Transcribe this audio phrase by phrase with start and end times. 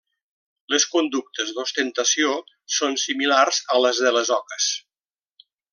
[0.73, 2.33] Les conductes d'ostentació
[2.79, 4.71] són similars a les de les oques.